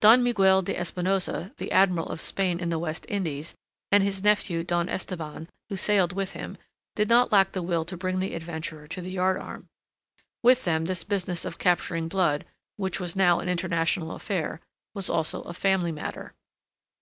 Don 0.00 0.22
Miguel 0.22 0.62
de 0.62 0.74
Espinosa, 0.74 1.52
the 1.58 1.70
Admiral 1.70 2.08
of 2.08 2.18
Spain 2.22 2.60
in 2.60 2.70
the 2.70 2.78
West 2.78 3.04
Indies, 3.10 3.54
and 3.92 4.02
his 4.02 4.22
nephew 4.24 4.64
Don 4.64 4.88
Esteban 4.88 5.50
who 5.68 5.76
sailed 5.76 6.14
with 6.14 6.30
him, 6.30 6.56
did 6.94 7.10
not 7.10 7.30
lack 7.30 7.52
the 7.52 7.60
will 7.62 7.84
to 7.84 7.94
bring 7.94 8.18
the 8.18 8.32
adventurer 8.32 8.86
to 8.88 9.02
the 9.02 9.10
yardarm. 9.14 9.68
With 10.42 10.64
them 10.64 10.86
this 10.86 11.04
business 11.04 11.44
of 11.44 11.58
capturing 11.58 12.08
Blood, 12.08 12.46
which 12.78 12.98
was 13.00 13.14
now 13.14 13.38
an 13.38 13.50
international 13.50 14.12
affair, 14.12 14.62
was 14.94 15.10
also 15.10 15.42
a 15.42 15.52
family 15.52 15.92
matter. 15.92 16.32